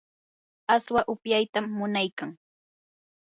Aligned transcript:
aswa 0.75 1.01
upyaytam 1.13 1.65
munaykan. 1.77 2.31